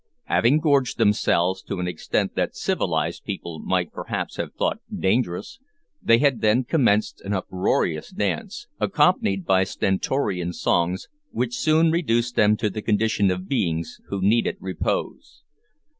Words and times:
Having 0.23 0.61
gorged 0.61 0.97
themselves 0.97 1.61
to 1.61 1.79
an 1.79 1.87
extent 1.87 2.33
that 2.33 2.55
civilised 2.55 3.23
people 3.23 3.59
might 3.59 3.93
perhaps 3.93 4.37
have 4.37 4.51
thought 4.55 4.79
dangerous, 4.91 5.59
they 6.01 6.17
had 6.17 6.41
then 6.41 6.63
commenced 6.63 7.21
an 7.21 7.33
uproarious 7.33 8.09
dance, 8.09 8.65
accompanied 8.79 9.45
by 9.45 9.63
stentorian 9.63 10.53
songs, 10.53 11.07
which 11.29 11.55
soon 11.55 11.91
reduced 11.91 12.35
them 12.35 12.57
to 12.57 12.67
the 12.71 12.81
condition 12.81 13.29
of 13.29 13.47
beings 13.47 13.99
who 14.07 14.23
needed 14.27 14.57
repose. 14.59 15.43